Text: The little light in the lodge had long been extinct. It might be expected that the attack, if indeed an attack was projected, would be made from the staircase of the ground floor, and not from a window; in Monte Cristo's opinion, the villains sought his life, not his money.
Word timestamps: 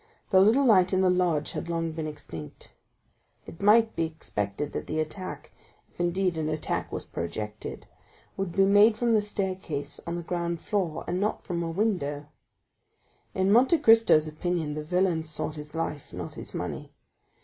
The 0.31 0.41
little 0.41 0.65
light 0.65 0.93
in 0.93 1.01
the 1.01 1.11
lodge 1.11 1.51
had 1.51 1.69
long 1.69 1.91
been 1.91 2.07
extinct. 2.07 2.71
It 3.45 3.61
might 3.61 3.95
be 3.95 4.05
expected 4.07 4.71
that 4.71 4.87
the 4.87 4.99
attack, 4.99 5.51
if 5.91 5.99
indeed 5.99 6.39
an 6.39 6.49
attack 6.49 6.91
was 6.91 7.05
projected, 7.05 7.85
would 8.35 8.51
be 8.53 8.65
made 8.65 8.97
from 8.97 9.13
the 9.13 9.21
staircase 9.21 9.99
of 9.99 10.15
the 10.15 10.23
ground 10.23 10.59
floor, 10.59 11.03
and 11.07 11.19
not 11.19 11.43
from 11.43 11.61
a 11.61 11.69
window; 11.69 12.25
in 13.35 13.51
Monte 13.51 13.77
Cristo's 13.77 14.27
opinion, 14.27 14.73
the 14.73 14.83
villains 14.83 15.29
sought 15.29 15.55
his 15.55 15.75
life, 15.75 16.11
not 16.11 16.33
his 16.33 16.55
money. 16.55 16.91